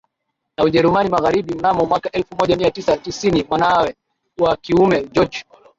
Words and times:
na 0.57 0.63
Ujerumani 0.63 1.09
Magharibi 1.09 1.55
mnamo 1.55 1.85
mwkaa 1.85 2.11
elfu 2.11 2.35
moja 2.35 2.55
mia 2.57 2.71
tisa 2.71 2.97
tisiniMwanawe 2.97 3.95
wa 4.39 4.57
kiume 4.57 5.03
George 5.11 5.45